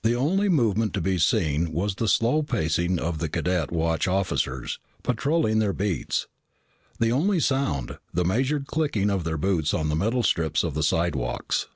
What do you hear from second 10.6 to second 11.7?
of the slidewalks.